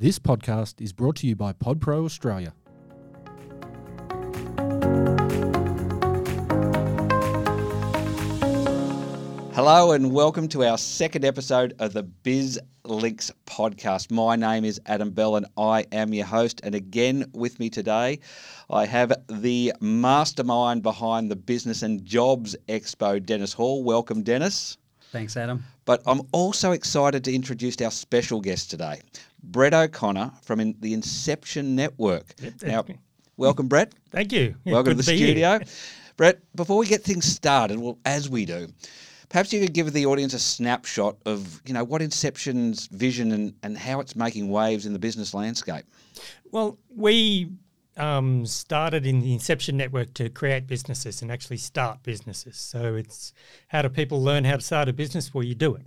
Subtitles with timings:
[0.00, 2.54] This podcast is brought to you by PodPro Australia.
[9.52, 14.10] Hello and welcome to our second episode of the Biz Links podcast.
[14.10, 16.62] My name is Adam Bell and I am your host.
[16.64, 18.20] And again, with me today,
[18.70, 23.84] I have the mastermind behind the Business and Jobs Expo, Dennis Hall.
[23.84, 24.78] Welcome, Dennis.
[25.12, 25.64] Thanks, Adam.
[25.84, 29.00] But I'm also excited to introduce our special guest today,
[29.42, 32.26] Brett O'Connor from in the Inception Network.
[32.62, 32.84] Now,
[33.36, 33.92] welcome, Brett.
[34.10, 34.54] Thank you.
[34.64, 35.26] Yeah, Welcome to the be here.
[35.28, 35.60] studio.
[36.16, 38.68] Brett, before we get things started, well, as we do,
[39.30, 43.54] perhaps you could give the audience a snapshot of, you know, what Inception's vision and,
[43.62, 45.86] and how it's making waves in the business landscape.
[46.52, 47.50] Well, we
[48.00, 52.56] um, started in the Inception Network to create businesses and actually start businesses.
[52.56, 53.32] So it's
[53.68, 55.34] how do people learn how to start a business?
[55.34, 55.86] Well, you do it.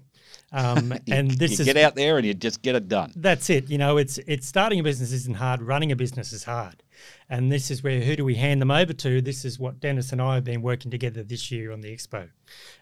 [0.52, 3.12] Um, and this is you is get out there and you just get it done.
[3.16, 3.70] that's it.
[3.70, 5.62] You know, it's it's starting a business isn't hard.
[5.62, 6.83] Running a business is hard,
[7.30, 9.22] and this is where who do we hand them over to?
[9.22, 12.30] This is what Dennis and I have been working together this year on the expo.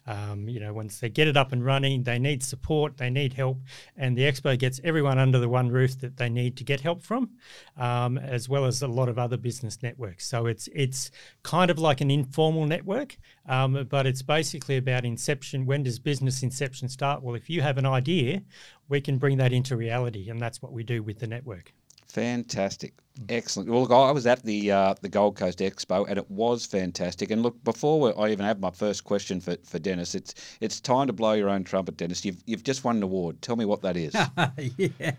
[0.07, 3.33] Um, you know, once they get it up and running, they need support, they need
[3.33, 3.59] help,
[3.95, 7.01] and the expo gets everyone under the one roof that they need to get help
[7.01, 7.29] from,
[7.77, 10.27] um, as well as a lot of other business networks.
[10.27, 11.11] So it's it's
[11.43, 15.65] kind of like an informal network, um, but it's basically about inception.
[15.65, 17.21] When does business inception start?
[17.21, 18.41] Well, if you have an idea,
[18.89, 21.73] we can bring that into reality, and that's what we do with the network.
[22.11, 22.93] Fantastic,
[23.29, 23.69] excellent.
[23.69, 27.31] Well, look, I was at the uh, the Gold Coast Expo, and it was fantastic.
[27.31, 30.81] And look, before we, I even have my first question for, for Dennis, it's it's
[30.81, 32.25] time to blow your own trumpet, Dennis.
[32.25, 33.41] You've you've just won an award.
[33.41, 34.13] Tell me what that is.
[34.77, 35.11] yeah,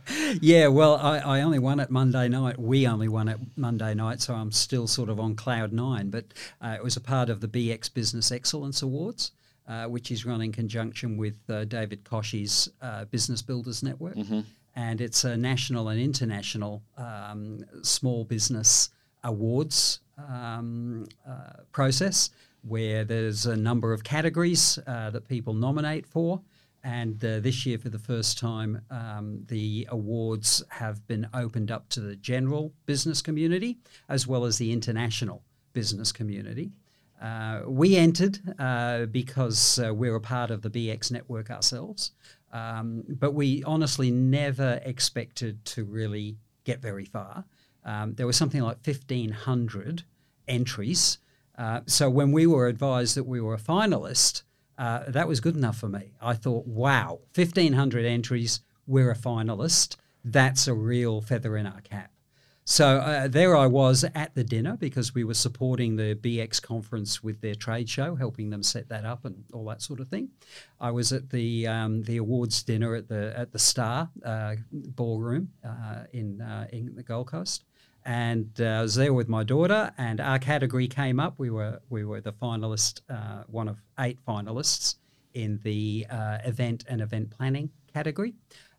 [0.42, 0.66] yeah.
[0.66, 2.58] Well, I, I only won it Monday night.
[2.58, 6.10] We only won it Monday night, so I'm still sort of on cloud nine.
[6.10, 6.26] But
[6.60, 9.32] uh, it was a part of the BX Business Excellence Awards,
[9.66, 14.16] uh, which is run in conjunction with uh, David Koshy's uh, Business Builders Network,
[14.74, 18.90] and it's a national and international um, small business
[19.24, 22.30] awards um, uh, process
[22.62, 26.40] where there's a number of categories uh, that people nominate for.
[26.84, 31.88] And uh, this year, for the first time, um, the awards have been opened up
[31.90, 33.78] to the general business community
[34.08, 36.72] as well as the international business community.
[37.22, 42.10] Uh, we entered uh, because uh, we're a part of the BX network ourselves,
[42.52, 47.44] um, but we honestly never expected to really get very far.
[47.84, 50.04] Um, there was something like 1,500
[50.46, 51.18] entries.
[51.56, 54.42] Uh, so when we were advised that we were a finalist,
[54.78, 56.12] uh, that was good enough for me.
[56.20, 59.96] I thought, wow, 1,500 entries, we're a finalist.
[60.24, 62.11] That's a real feather in our cap.
[62.64, 67.22] So uh, there I was at the dinner because we were supporting the BX conference
[67.22, 70.28] with their trade show, helping them set that up and all that sort of thing.
[70.80, 75.48] I was at the um, the awards dinner at the at the Star uh, Ballroom
[75.64, 77.64] uh, in uh, in the Gold Coast,
[78.04, 79.90] and uh, I was there with my daughter.
[79.98, 81.34] And our category came up.
[81.38, 84.96] We were we were the finalist, uh, one of eight finalists
[85.34, 86.06] in the
[86.44, 88.34] event and event planning category.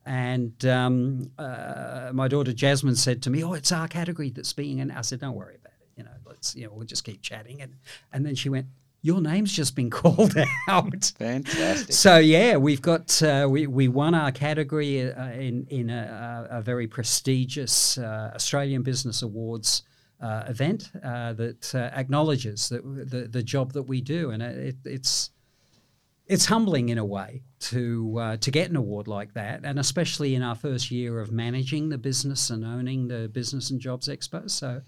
[0.06, 4.82] And um, uh, my daughter Jasmine said to me, "Oh, it's our category that's being."
[4.82, 5.88] And I said, "Don't worry about it.
[5.98, 7.76] You know, let's you know we'll just keep chatting." And
[8.12, 8.68] and then she went,
[9.02, 10.36] "Your name's just been called
[10.68, 11.94] out." Fantastic.
[11.94, 16.62] So yeah, we've got uh, we we won our category uh, in in a, a
[16.62, 19.84] very prestigious uh, Australian Business Awards.
[20.22, 24.78] Uh, event uh, that uh, acknowledges that the the job that we do, and it,
[24.86, 25.32] it's
[26.28, 30.36] it's humbling in a way to uh, to get an award like that, and especially
[30.36, 34.50] in our first year of managing the business and owning the Business and Jobs Expo.
[34.52, 34.82] So,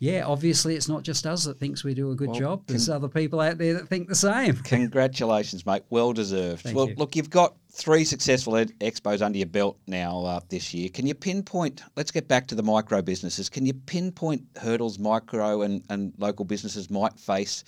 [0.00, 2.62] yeah, obviously it's not just us that thinks we do a good Well, job.
[2.66, 4.56] There's other people out there that think the same.
[4.64, 5.84] Congratulations, mate.
[5.88, 6.62] Well deserved.
[6.62, 6.96] Thank well, you.
[6.96, 10.88] look, you've got three successful ed- expos under your belt now uh, this year.
[10.88, 11.82] Can you pinpoint?
[11.94, 13.48] Let's get back to the micro businesses.
[13.48, 17.62] Can you pinpoint hurdles micro and, and local businesses might face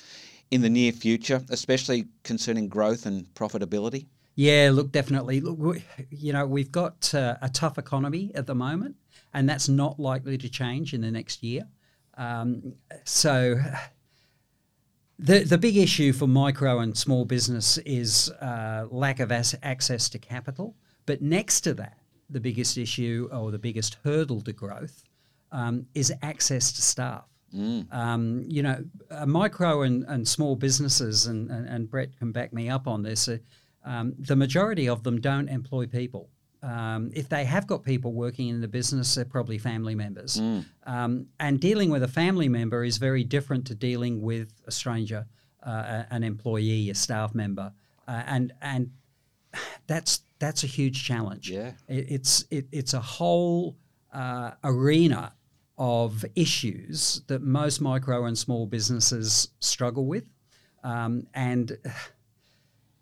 [0.50, 4.06] in the near future, especially concerning growth and profitability?
[4.38, 5.40] Yeah, look, definitely.
[5.40, 8.94] Look, we, you know, we've got uh, a tough economy at the moment,
[9.34, 11.66] and that's not likely to change in the next year.
[12.16, 13.60] Um, so,
[15.18, 20.08] the the big issue for micro and small business is uh, lack of as- access
[20.10, 20.76] to capital.
[21.04, 21.98] But next to that,
[22.30, 25.02] the biggest issue or the biggest hurdle to growth
[25.50, 27.24] um, is access to staff.
[27.90, 32.52] Um, you know, uh, micro and, and small businesses, and, and, and Brett can back
[32.52, 33.38] me up on this, uh,
[33.84, 36.28] um, the majority of them don't employ people.
[36.62, 40.40] Um, if they have got people working in the business, they're probably family members.
[40.86, 45.26] Um, and dealing with a family member is very different to dealing with a stranger,
[45.62, 47.72] uh, an employee, a staff member.
[48.08, 48.90] Uh, and, and
[49.86, 51.48] that's, that's a huge challenge.
[51.48, 51.72] Yeah.
[51.86, 53.76] It, it's, it, it's a whole
[54.12, 55.34] uh, arena
[55.76, 60.24] of issues that most micro and small businesses struggle with.
[60.82, 61.78] Um, and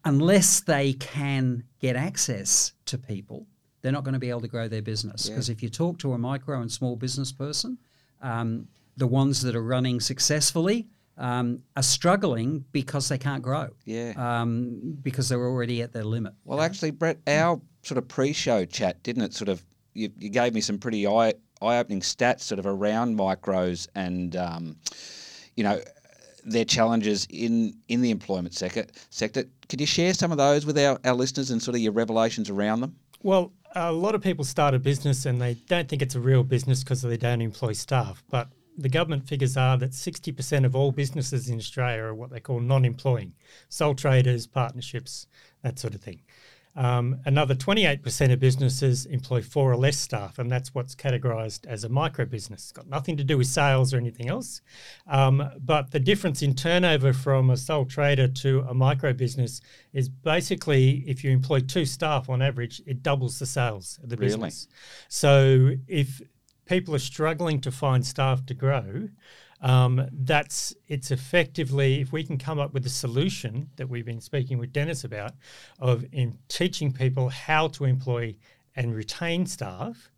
[0.07, 3.47] unless they can get access to people,
[3.83, 5.29] they're not going to be able to grow their business.
[5.29, 5.53] Because Yeah.
[5.55, 7.77] if you talk to a micro and small business person,
[8.23, 10.89] um, the ones that are running successfully
[11.19, 13.69] um, are struggling because they can't grow.
[13.85, 14.13] Yeah.
[14.17, 16.35] Um, because they're already at their limit.
[16.45, 19.33] Well, actually, Brett, our sort of pre-show chat, didn't it?
[19.35, 19.65] Sort of,
[19.95, 24.77] you, you gave me some pretty eye eye-opening stats, sort of around micros and, um,
[25.57, 25.81] you know,
[26.47, 28.87] their challenges in in the employment sector.
[29.11, 29.45] Sector.
[29.69, 32.49] Could you share some of those with our, our listeners and sort of your revelations
[32.49, 32.97] around them?
[33.23, 36.45] Well, a lot of people start a business and they don't think it's a real
[36.45, 38.23] business because they don't employ staff.
[38.31, 38.49] But
[38.79, 42.61] the government figures are that 60% of all businesses in Australia are what they call
[42.61, 43.33] non employing
[43.69, 45.27] sole traders, partnerships,
[45.63, 46.21] that sort of thing.
[46.77, 51.85] Um, another 28% of businesses employ four or less staff, and that's what's categorised as
[51.85, 52.65] a micro business.
[52.65, 54.61] It's got nothing to do with sales or anything else.
[55.07, 59.63] Um, but the difference in turnover from a sole trader to a micro business
[59.95, 64.17] is basically if you employ two staff on average, it doubles the sales of the
[64.17, 64.29] Really?
[64.29, 64.69] business.
[65.09, 66.21] So if
[66.67, 69.09] people are struggling to find staff to grow,
[69.61, 74.21] um, that's it's effectively if we can come up with a solution that we've been
[74.21, 75.33] speaking with Dennis about
[75.79, 78.37] of in teaching people how to employ
[78.75, 80.11] and retain staff,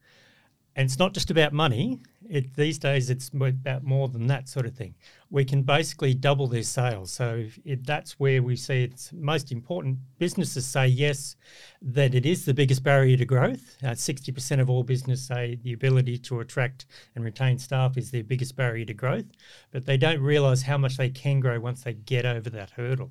[0.79, 1.99] and it's not just about money.
[2.31, 4.95] It, these days, it's about more than that sort of thing.
[5.29, 7.11] We can basically double their sales.
[7.11, 9.99] So if that's where we see it's most important.
[10.19, 11.35] Businesses say yes,
[11.83, 13.77] that it is the biggest barrier to growth.
[13.83, 16.87] Uh, Sixty percent of all business say the ability to attract
[17.17, 19.27] and retain staff is their biggest barrier to growth,
[19.73, 23.11] but they don't realise how much they can grow once they get over that hurdle.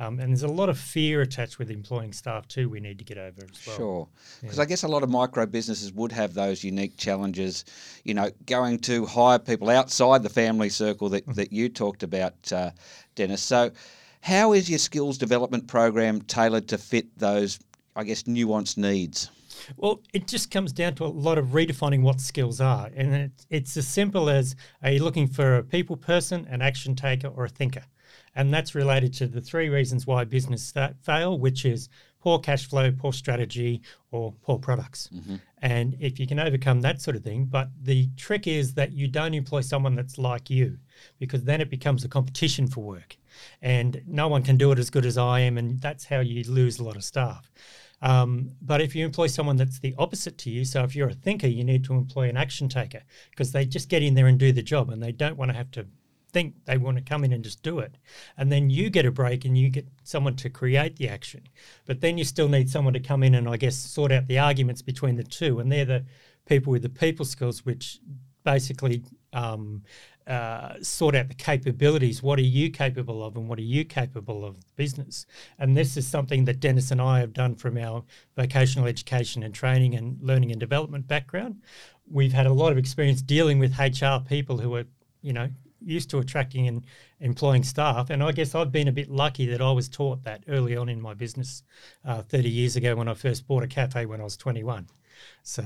[0.00, 2.68] Um, and there's a lot of fear attached with employing staff too.
[2.68, 3.76] We need to get over as well.
[3.76, 4.08] Sure.
[4.40, 7.64] Because I guess a lot of micro businesses would have those unique challenges,
[8.04, 12.52] you know, going to hire people outside the family circle that, that you talked about,
[12.52, 12.70] uh,
[13.16, 13.42] Dennis.
[13.42, 13.72] So,
[14.20, 17.58] how is your skills development program tailored to fit those,
[17.96, 19.30] I guess, nuanced needs?
[19.76, 22.90] Well, it just comes down to a lot of redefining what skills are.
[22.94, 27.28] And it's as simple as are you looking for a people person, an action taker,
[27.28, 27.82] or a thinker?
[28.38, 31.88] And that's related to the three reasons why business fail, which is
[32.20, 33.82] poor cash flow, poor strategy,
[34.12, 35.10] or poor products.
[35.60, 39.08] And if you can overcome that sort of thing, but the trick is that you
[39.08, 40.78] don't employ someone that's like you,
[41.18, 43.16] because then it becomes a competition for work.
[43.60, 46.44] And no one can do it as good as I am, and that's how you
[46.44, 47.50] lose a lot of staff.
[48.02, 51.14] Um, but if you employ someone that's the opposite to you, so if you're a
[51.14, 54.38] thinker, you need to employ an action taker because they just get in there and
[54.38, 55.86] do the job and they don't want to have to
[56.38, 57.98] think they want to come in and just do it.
[58.36, 61.42] And then you get a break and you get someone to create the action.
[61.84, 64.38] But then you still need someone to come in and I guess sort out the
[64.38, 65.58] arguments between the two.
[65.58, 66.04] And they're the
[66.46, 67.98] people with the people skills, which
[68.44, 69.02] basically
[69.32, 69.82] um,
[70.28, 72.22] uh, sort out the capabilities.
[72.22, 75.26] What are you capable of, and what are you capable of business?
[75.58, 78.04] And this is something that Dennis and I have done from our
[78.36, 81.62] vocational education and training and learning and development background.
[82.08, 84.84] We've had a lot of experience dealing with HR people who are,
[85.20, 85.48] you know,
[85.80, 86.84] used to attracting and
[87.20, 88.10] employing staff.
[88.10, 90.88] And I guess I've been a bit lucky that I was taught that early on
[90.88, 91.62] in my business
[92.04, 94.88] uh, 30 years ago when I first bought a cafe when I was 21.
[95.42, 95.62] So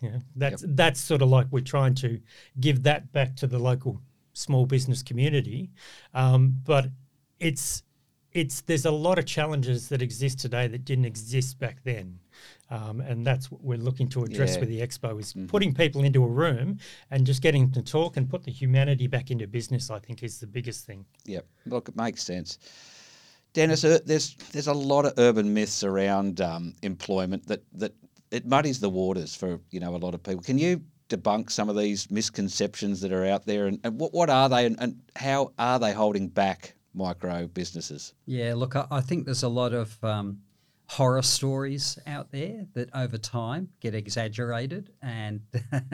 [0.00, 2.20] you know, that's that's sort of like we're trying to
[2.60, 4.00] give that back to the local
[4.32, 5.70] small business community,
[6.14, 6.86] um, but
[7.38, 7.82] it's
[8.32, 12.18] it's there's a lot of challenges that exist today that didn't exist back then,
[12.72, 14.60] um, and that's what we're looking to address Yeah.
[14.60, 16.78] with the expo is putting people into a room
[17.10, 19.90] and just getting them to talk and put the humanity back into business.
[19.90, 21.04] I think is the biggest thing.
[21.26, 21.44] Yep.
[21.66, 22.58] Look, it makes sense.
[23.52, 27.92] Dennis, uh, there's there's a lot of urban myths around um, employment that, that
[28.30, 30.42] it muddies the waters for you know a lot of people.
[30.42, 34.30] Can you debunk some of these misconceptions that are out there, and, and what what
[34.30, 38.14] are they, and, and how are they holding back micro businesses?
[38.24, 40.38] Yeah, look, I, I think there's a lot of um,
[40.92, 45.40] horror stories out there that over time get exaggerated and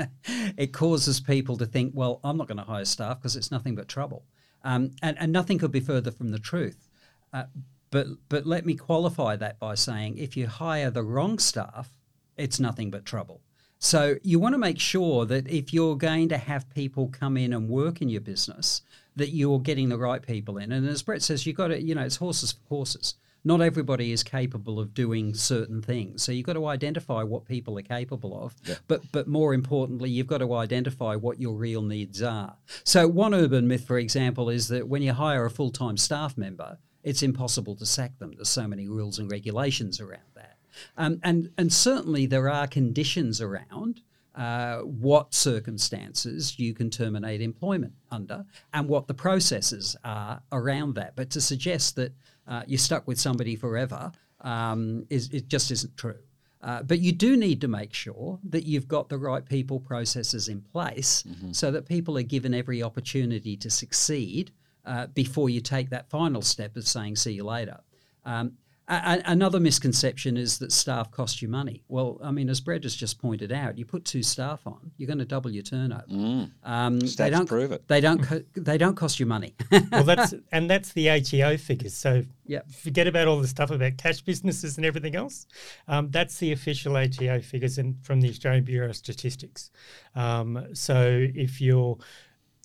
[0.57, 3.76] it causes people to think, well, I'm not going to hire staff because it's nothing
[3.76, 4.25] but trouble.
[4.64, 6.88] Um, and, and nothing could be further from the truth.
[7.33, 7.45] Uh,
[7.93, 11.90] but, but let me qualify that by saying if you hire the wrong staff,
[12.37, 13.40] it's nothing but trouble.
[13.78, 17.52] So you want to make sure that if you're going to have people come in
[17.52, 18.83] and work in your business,
[19.14, 20.73] that you're getting the right people in.
[20.73, 23.14] And as Brett says, you've got to, you know, it's horses for courses.
[23.45, 26.23] Not everybody is capable of doing certain things.
[26.23, 28.54] So you've got to identify what people are capable of.
[28.88, 32.57] But but more importantly, you've got to identify what your real needs are.
[32.85, 36.78] So one urban myth, for example, is that when you hire a full-time staff member,
[37.02, 38.33] it's impossible to sack them.
[38.37, 40.57] There's so many rules and regulations around that.
[40.97, 44.02] Um, and and certainly there are conditions around
[44.35, 51.16] uh, what circumstances you can terminate employment under and what the processes are around that.
[51.16, 52.12] But to suggest that
[52.49, 56.19] uh, you're stuck with somebody forever um, is it just isn't true.
[56.61, 60.49] Uh, but you do need to make sure that you've got the right people processes
[60.49, 61.52] in place mm-hmm.
[61.52, 64.50] so that people are given every opportunity to succeed
[64.85, 67.78] uh, before you take that final step of saying see you later.
[68.25, 68.55] Um,
[68.88, 71.83] a- another misconception is that staff cost you money.
[71.88, 75.07] Well, I mean, as Brad has just pointed out, you put two staff on, you're
[75.07, 76.04] going to double your turnover.
[76.11, 76.50] Mm.
[76.64, 77.87] Um, Stats they don't prove it.
[77.87, 78.23] They don't.
[78.23, 79.54] Co- they don't cost you money.
[79.92, 81.95] well, that's and that's the ATO figures.
[81.95, 82.71] So yep.
[82.71, 85.47] forget about all the stuff about cash businesses and everything else.
[85.87, 89.71] Um, that's the official ATO figures in, from the Australian Bureau of Statistics.
[90.14, 91.99] Um, so if you're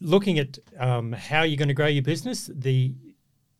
[0.01, 2.93] looking at um, how you're going to grow your business, the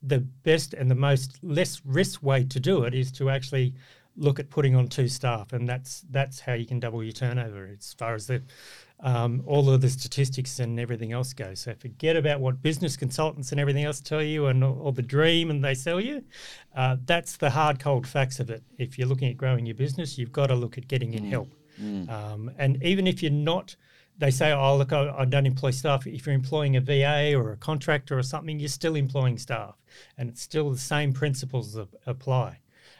[0.05, 3.73] the best and the most less risk way to do it is to actually
[4.15, 7.69] look at putting on two staff, and that's that's how you can double your turnover
[7.77, 8.41] as far as the
[8.99, 11.61] um, all of the statistics and everything else goes.
[11.61, 15.49] So forget about what business consultants and everything else tell you, and all the dream
[15.49, 16.23] and they sell you.
[16.75, 18.63] Uh, that's the hard cold facts of it.
[18.77, 21.29] If you're looking at growing your business, you've got to look at getting in mm.
[21.29, 21.49] help.
[21.81, 22.09] Mm.
[22.09, 23.75] Um, and even if you're not
[24.17, 26.05] they say, oh, look, I, I, don't employ staff.
[26.05, 29.75] If you're employing a VA or a contractor or something, you're still employing staff.
[30.17, 32.59] And it's still the same principles apply.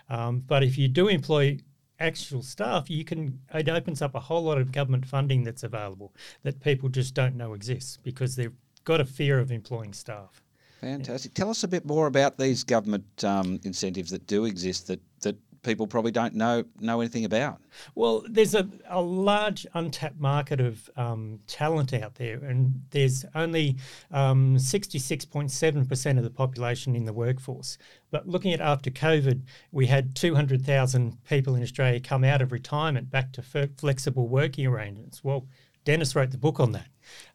[0.09, 1.59] Um, but if you do employ
[1.99, 6.13] actual staff, you can it opens up a whole lot of government funding that's available
[6.43, 10.43] that people just don't know exists because they've got a fear of employing staff.
[10.81, 11.33] Fantastic.
[11.33, 15.37] Tell us a bit more about these government um, incentives that do exist that, that
[15.63, 17.61] people probably don't know know anything about.
[17.95, 23.77] Well, there's a, a large untapped market of um, talent out there, and there's only
[24.11, 27.77] um, 66.7% of the population in the workforce.
[28.11, 29.41] But looking at after COVID,
[29.71, 35.23] we had 200,000 people in Australia come out of retirement back to flexible working arrangements.
[35.23, 35.47] Well,
[35.85, 36.87] Dennis wrote the book on that.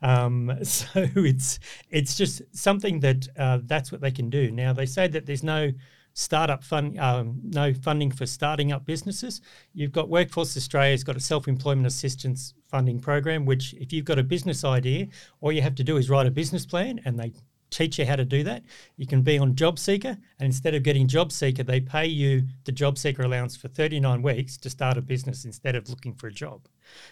[0.03, 1.59] Um, so it's
[1.91, 4.51] it's just something that uh, that's what they can do.
[4.51, 5.73] Now they say that there's no
[6.15, 9.41] startup fund, um, no funding for starting up businesses.
[9.73, 14.23] You've got Workforce Australia's got a self-employment assistance funding program, which if you've got a
[14.23, 15.09] business idea,
[15.41, 17.33] all you have to do is write a business plan, and they
[17.71, 18.63] teach you how to do that.
[18.97, 23.25] You can be on JobSeeker, and instead of getting JobSeeker, they pay you the JobSeeker
[23.25, 26.67] allowance for 39 weeks to start a business instead of looking for a job.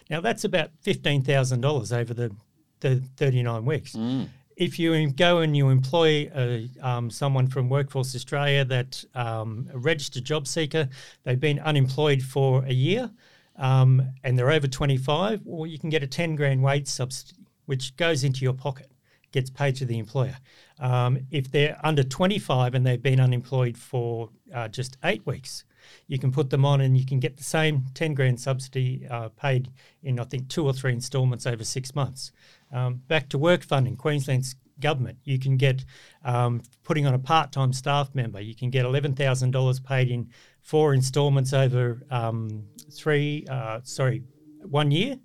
[0.09, 2.35] Now that's about $15,000 over the
[2.79, 3.93] the 39 weeks.
[3.93, 9.69] Mm if you go and you employ a, um, someone from Workforce Australia that um,
[9.71, 10.89] a registered job seeker,
[11.23, 13.11] they've been unemployed for a year,
[13.57, 17.95] um, and they're over 25, or you can get a 10 grand wage subsidy, which
[17.97, 18.91] goes into your pocket,
[19.31, 20.37] gets paid to the employer.
[20.79, 25.65] Um, if they're under 25 and they've been unemployed for uh, just eight weeks,
[26.07, 29.29] you can put them on and you can get the same 10 grand subsidy uh,
[29.29, 29.69] paid
[30.03, 32.31] in, I think, two or three installments over six months.
[32.71, 35.17] Um, back to work funding, Queensland's government.
[35.23, 35.85] You can get
[36.23, 38.39] um, putting on a part-time staff member.
[38.39, 40.29] You can get eleven thousand dollars paid in
[40.61, 44.23] four instalments over um, three, uh, sorry,
[44.63, 45.17] one year.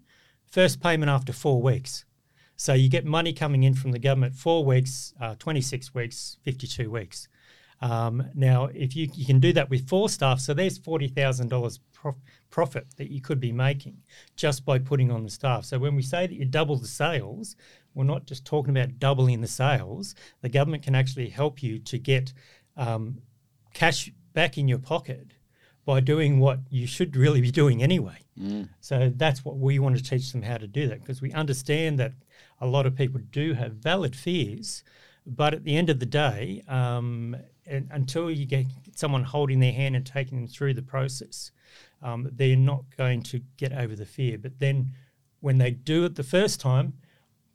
[0.51, 2.05] First payment after four weeks.
[2.57, 6.91] So you get money coming in from the government four weeks, uh, 26 weeks, 52
[6.91, 7.27] weeks.
[7.83, 12.15] Um, now, if you, you can do that with four staff, so there's $40,000 prof-
[12.49, 13.97] profit that you could be making
[14.37, 15.65] just by putting on the staff.
[15.65, 17.57] So when we say that you double the sales,
[17.95, 20.15] we're not just talking about doubling the sales.
[20.43, 22.33] The government can actually help you to get
[22.77, 23.19] um,
[23.75, 25.33] cash back in your pocket
[25.85, 28.19] by doing what you should really be doing anyway.
[28.41, 28.69] Mm.
[28.81, 31.99] So that's what we want to teach them how to do that because we understand
[31.99, 32.13] that
[32.61, 34.85] a lot of people do have valid fears,
[35.27, 37.37] but at the end of the day, um,
[37.67, 41.53] until you get someone holding their hand and taking them through the process,
[42.03, 44.37] um, they're not going to get over the fear.
[44.39, 44.93] But then
[45.41, 46.95] when they do it the first time,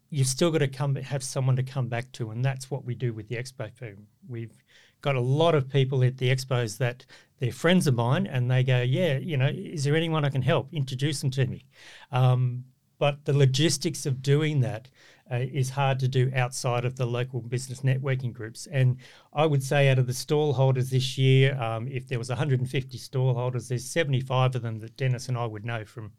[0.10, 2.96] you've still got to come have someone to come back to, and that's what we
[2.96, 4.08] do with the expo firm.
[4.28, 4.64] We've
[5.02, 7.06] got a lot of people at the expos that
[7.40, 10.42] they're friends of mine, and they go, "Yeah, you know, is there anyone I can
[10.42, 10.74] help?
[10.74, 11.66] Introduce them to me."
[12.12, 12.66] Um,
[13.00, 14.90] but the logistics of doing that
[15.32, 18.68] uh, is hard to do outside of the local business networking groups.
[18.68, 18.98] And
[19.34, 22.98] I would say out of the stall holders this year, um, if there was 150
[22.98, 26.12] stall holders, there's 75 of them that Dennis and I would know from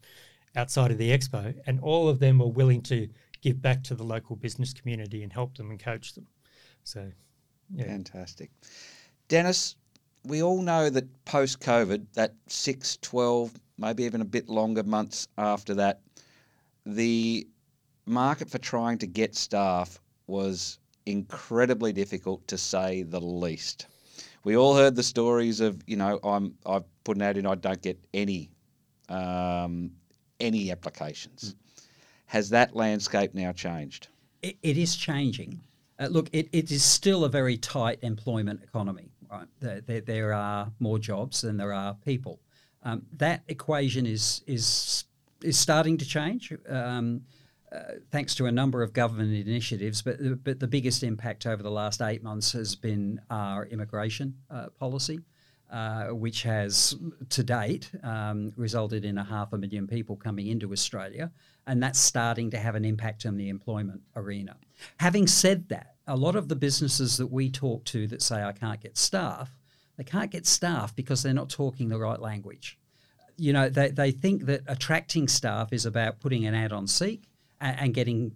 [0.55, 3.07] outside of the expo, and all of them were willing to
[3.41, 6.27] give back to the local business community and help them and coach them.
[6.83, 7.11] So,
[7.73, 7.85] yeah.
[7.85, 8.51] Fantastic.
[9.27, 9.75] Dennis,
[10.25, 15.27] we all know that post COVID, that 6, 12, maybe even a bit longer months
[15.37, 16.01] after that,
[16.85, 17.47] the
[18.09, 23.87] market for trying to get staff was incredibly difficult to say the least.
[24.43, 27.55] We all heard the stories of, you know, I'm I've put an ad in, I
[27.55, 28.49] don't get any
[29.09, 29.91] um,
[30.39, 31.55] any applications.
[32.25, 34.07] Has that landscape now changed?
[34.41, 35.59] It, it is changing.
[35.99, 39.11] Uh, look, it, it is still a very tight employment economy.
[39.29, 42.39] Right, there, there, there are more jobs than there are people.
[42.83, 45.03] Um, that equation is is
[45.43, 46.53] is starting to change.
[46.67, 47.21] Um,
[48.11, 52.01] thanks to a number of government initiatives, but but the biggest impact over the last
[52.01, 55.19] eight months has been our immigration uh, policy,
[55.71, 56.95] uh, which has
[57.29, 61.31] to date um, resulted in a half a million people coming into Australia,
[61.67, 64.57] and that's starting to have an impact on the employment arena.
[64.99, 68.51] Having said that, a lot of the businesses that we talk to that say I
[68.51, 69.55] can't get staff,
[69.97, 72.79] they can't get staff because they're not talking the right language.
[73.37, 77.28] You know, they, they think that attracting staff is about putting an ad on Seek
[77.61, 78.33] and, and getting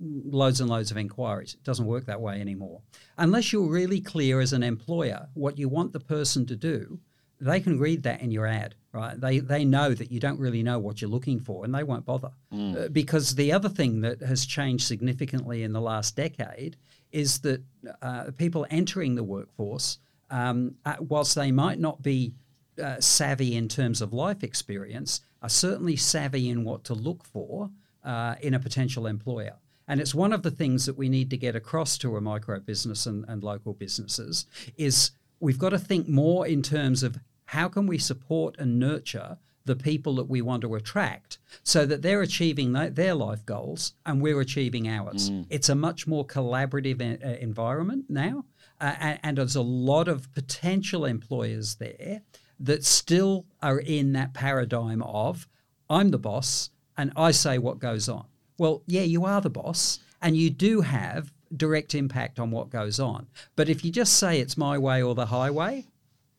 [0.00, 1.54] loads and loads of inquiries.
[1.54, 2.82] It doesn't work that way anymore.
[3.18, 7.00] Unless you're really clear as an employer what you want the person to do,
[7.40, 9.20] they can read that in your ad, right?
[9.20, 12.06] They they know that you don't really know what you're looking for, and they won't
[12.06, 12.30] bother.
[12.52, 16.76] Uh, because the other thing that has changed significantly in the last decade
[17.12, 17.62] is that
[18.02, 19.98] uh, people entering the workforce,
[20.30, 22.34] um, uh, whilst they might not be
[22.82, 27.70] uh, savvy in terms of life experience, are certainly savvy in what to look for
[28.06, 29.56] uh, in a potential employer.
[29.88, 32.58] And it's one of the things that we need to get across to a micro
[32.60, 34.46] business and, and local businesses
[34.76, 39.36] is we've got to think more in terms of how can we support and nurture
[39.64, 43.94] the people that we want to attract so that they're achieving th- their life goals
[44.04, 45.28] and we're achieving ours.
[45.50, 48.44] It's a much more collaborative uh, environment now,
[48.80, 52.22] uh, and there's a lot of potential employers there
[52.60, 55.48] that still are in that paradigm of
[55.90, 58.26] I'm the boss and I say what goes on.
[58.58, 62.98] Well, yeah, you are the boss and you do have direct impact on what goes
[62.98, 63.26] on.
[63.54, 65.86] But if you just say it's my way or the highway,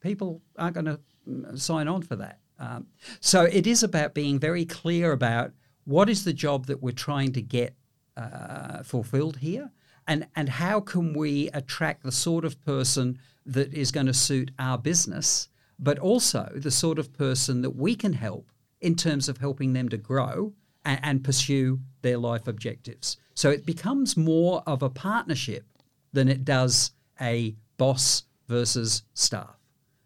[0.02, 2.40] people aren't going to sign on for that.
[2.60, 2.88] Um,
[3.20, 5.52] so it is about being very clear about
[5.86, 7.76] what is the job that we're trying to get
[8.18, 9.72] uh, fulfilled here,
[10.08, 14.52] and and how can we attract the sort of person that is going to suit
[14.58, 18.52] our business, but also the sort of person that we can help
[18.88, 20.54] in terms of helping them to grow
[20.86, 23.18] and, and pursue their life objectives.
[23.34, 25.66] So it becomes more of a partnership
[26.14, 29.58] than it does a boss versus staff.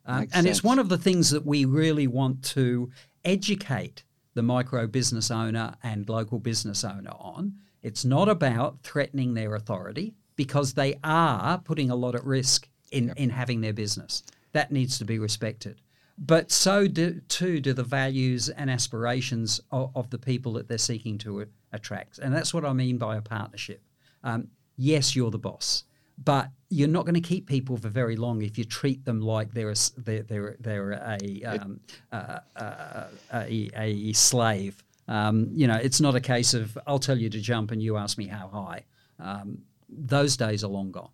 [0.08, 2.90] Um, and it's one of the things that we really want to
[3.24, 7.54] educate the micro business owner and local business owner on.
[7.84, 13.14] It's not about threatening their authority because they are putting a lot at risk in,
[13.16, 14.24] in having their business.
[14.54, 15.82] That needs to be respected.
[16.18, 20.78] But so do, too do the values and aspirations of, of the people that they're
[20.78, 22.20] seeking to attract.
[22.20, 23.84] And that's what I mean by a partnership.
[24.24, 24.48] Um,
[24.78, 25.84] yes, you're the boss,
[26.24, 29.54] but you're not going to keep people for very long if you treat them like
[29.54, 31.80] they're a, they're, they're, they're a, um,
[32.12, 34.84] uh, uh, a, a slave.
[35.08, 37.98] Um, you know, it's not a case of I'll tell you to jump and you
[37.98, 38.86] ask me how high.
[39.20, 41.10] Um, those days are long gone.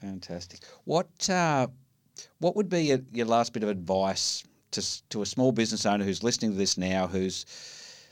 [0.00, 0.60] Fantastic.
[0.84, 1.66] What uh,
[2.38, 6.04] what would be your, your last bit of advice to to a small business owner
[6.04, 7.46] who's listening to this now, who's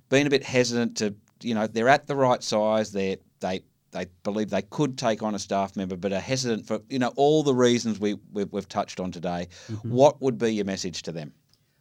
[0.09, 4.07] been a bit hesitant to, you know, they're at the right size, they they they
[4.25, 7.43] believe they could take on a staff member, but are hesitant for you know all
[7.43, 9.49] the reasons we we've, we've touched on today.
[9.71, 9.91] Mm-hmm.
[9.91, 11.33] What would be your message to them?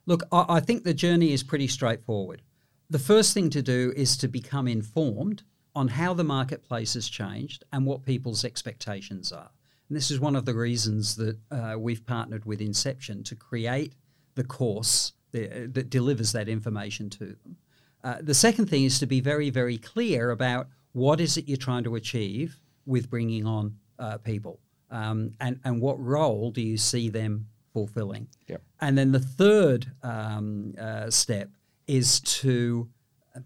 [0.05, 2.41] Look, I, I think the journey is pretty straightforward.
[2.89, 5.43] The first thing to do is to become informed
[5.75, 9.49] on how the marketplace has changed and what people's expectations are.
[9.89, 13.93] And this is one of the reasons that uh, we've partnered with Inception to create
[14.35, 17.57] the course that, that delivers that information to them.
[18.03, 21.57] Uh, the second thing is to be very, very clear about what is it you're
[21.57, 24.59] trying to achieve with bringing on uh, people,
[24.91, 28.27] um, and and what role do you see them fulfilling.
[28.47, 28.61] Yep.
[28.79, 31.49] And then the third um, uh, step
[31.87, 32.87] is to
[33.35, 33.39] uh,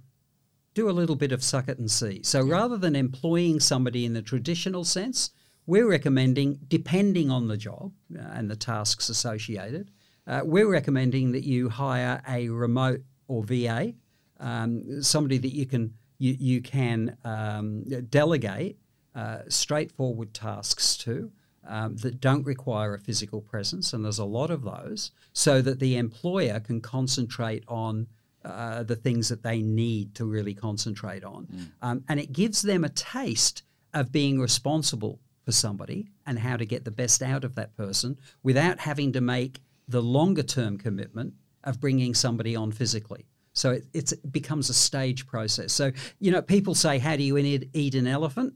[0.73, 2.21] do a little bit of suck it and see.
[2.23, 5.31] So rather than employing somebody in the traditional sense,
[5.69, 9.91] we're recommending, depending on the job uh, and the tasks associated,
[10.25, 13.93] uh, we're recommending that you hire a remote or VA,
[14.39, 18.77] um, somebody that you can you, you can um, delegate
[19.15, 21.31] uh, straightforward tasks to
[21.67, 25.79] um, that don't require a physical presence, and there's a lot of those, so that
[25.79, 28.07] the employer can concentrate on
[28.43, 31.47] uh, the things that they need to really concentrate on.
[31.81, 33.61] Um, and it gives them a taste
[33.93, 38.15] of being responsible for somebody and how to get the best out of that person
[38.43, 41.33] without having to make the longer term commitment
[41.63, 43.25] of bringing somebody on physically.
[43.53, 45.73] So it, it becomes a stage process.
[45.73, 48.53] So, you know, people say, How do you eat, eat an elephant?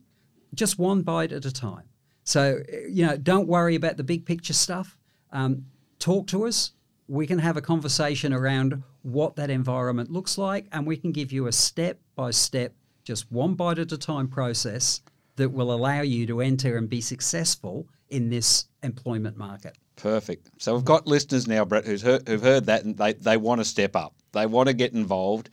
[0.53, 1.89] Just one bite at a time.
[2.25, 4.95] So, you know, don't worry about the big picture stuff.
[5.31, 5.65] Um,
[5.97, 6.73] talk to us.
[7.07, 11.31] we can have a conversation around what that environment looks like, and we can give
[11.31, 15.01] you a step by step, just one bite at a time process
[15.35, 19.77] that will allow you to enter and be successful in this employment market.
[19.95, 20.49] Perfect.
[20.57, 23.61] So we've got listeners now, Brett, who's heard, who've heard that and they, they want
[23.61, 24.13] to step up.
[24.31, 25.49] They want to get involved.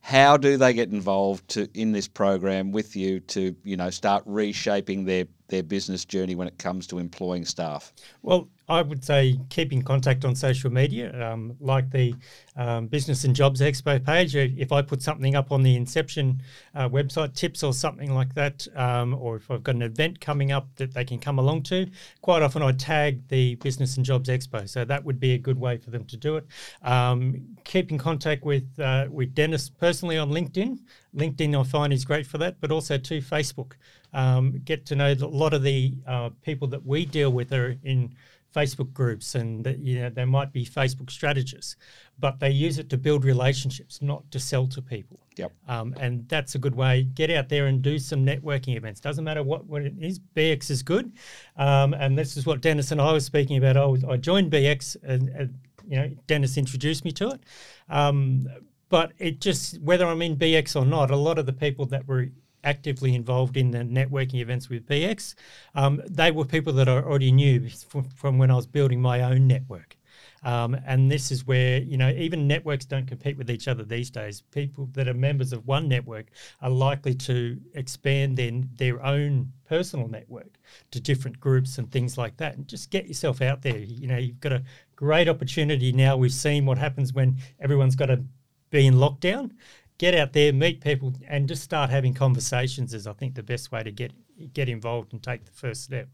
[0.00, 4.22] How do they get involved to in this program with you to you know start
[4.26, 7.92] reshaping their their business journey when it comes to employing staff?
[8.22, 12.14] Well, I would say keep in contact on social media, um, like the
[12.56, 14.34] um, Business and Jobs Expo page.
[14.34, 16.40] If I put something up on the Inception
[16.74, 20.50] uh, website, tips or something like that, um, or if I've got an event coming
[20.50, 21.86] up that they can come along to,
[22.22, 24.66] quite often I tag the Business and Jobs Expo.
[24.68, 26.46] So that would be a good way for them to do it.
[26.82, 30.78] Um, keep in contact with uh, with Dennis personally on LinkedIn.
[31.14, 33.72] LinkedIn I find is great for that, but also to Facebook.
[34.12, 37.76] Um, get to know a lot of the uh, people that we deal with are
[37.82, 38.14] in
[38.54, 41.76] Facebook groups and that you know they might be Facebook strategists,
[42.18, 45.18] but they use it to build relationships, not to sell to people.
[45.36, 45.52] Yep.
[45.68, 47.04] Um, and that's a good way.
[47.14, 49.00] Get out there and do some networking events.
[49.00, 50.20] Doesn't matter what, what it is.
[50.20, 51.12] BX is good,
[51.56, 53.76] um, and this is what Dennis and I were speaking about.
[53.76, 57.40] I, was, I joined BX, and, and, you know Dennis introduced me to it.
[57.88, 58.48] Um,
[58.88, 62.06] but it just whether I'm in BX or not, a lot of the people that
[62.06, 62.28] were
[62.64, 65.34] actively involved in the networking events with BX,
[65.74, 69.22] um, they were people that I already knew from, from when I was building my
[69.22, 69.96] own network.
[70.44, 74.10] Um, and this is where, you know, even networks don't compete with each other these
[74.10, 74.42] days.
[74.42, 76.26] People that are members of one network
[76.60, 80.58] are likely to expand their, their own personal network
[80.90, 82.56] to different groups and things like that.
[82.56, 83.78] And just get yourself out there.
[83.78, 84.62] You know, you've got a
[84.96, 86.16] great opportunity now.
[86.16, 88.22] We've seen what happens when everyone's got to
[88.70, 89.52] be in lockdown
[89.98, 93.72] get out there, meet people, and just start having conversations is, I think, the best
[93.72, 94.12] way to get
[94.52, 96.08] get involved and take the first step.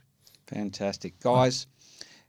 [0.46, 1.66] Fantastic, guys.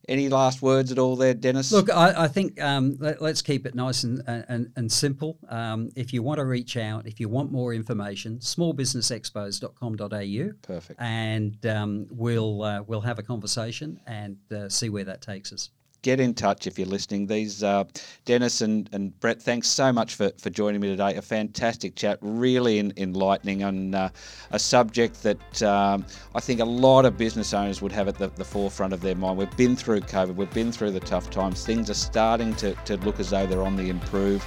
[0.07, 1.71] Any last words at all there, Dennis?
[1.71, 5.37] Look, I, I think um, let, us keep it nice and, and, and simple.
[5.47, 10.53] Um, if you want to reach out, if you want more information, smallbusinessexpos.com.au.
[10.63, 10.99] Perfect.
[10.99, 15.69] And um, we'll uh, we'll have a conversation and uh, see where that takes us
[16.01, 17.27] get in touch if you're listening.
[17.27, 17.83] These uh,
[18.25, 21.15] Dennis and, and Brett, thanks so much for, for joining me today.
[21.15, 24.09] A fantastic chat, really in, enlightening on uh,
[24.51, 28.29] a subject that um, I think a lot of business owners would have at the,
[28.29, 29.37] the, forefront of their mind.
[29.37, 31.65] We've been through COVID, we've been through the tough times.
[31.65, 34.43] Things are starting to, to look as though they're on the improve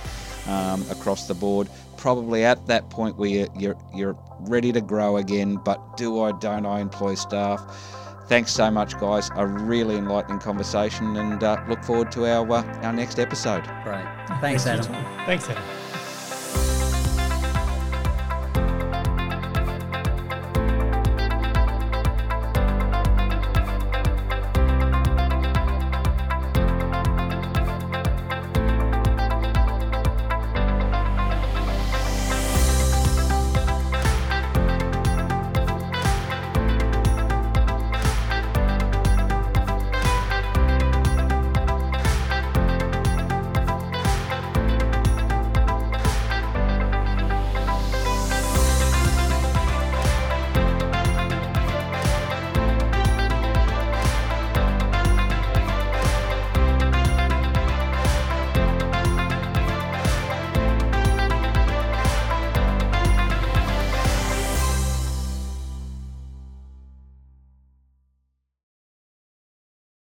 [0.48, 1.68] um, across the board.
[1.96, 6.32] Probably at that point where you're, you're, you're ready to grow again, but do I,
[6.32, 8.03] don't I employ staff?
[8.26, 9.30] Thanks so much, guys.
[9.36, 13.64] A really enlightening conversation, and uh, look forward to our uh, our next episode.
[13.82, 14.06] Great.
[14.40, 14.86] Thanks, Adam.
[15.26, 15.83] Thanks, Adam.